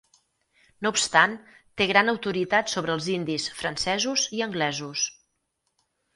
No 0.85 0.91
obstant, 0.95 1.35
té 1.81 1.87
gran 1.91 2.09
autoritat 2.13 2.73
sobre 2.73 2.95
els 2.99 3.11
hindis, 3.17 3.47
francesos 3.61 4.27
i 4.41 4.43
anglesos. 4.49 5.07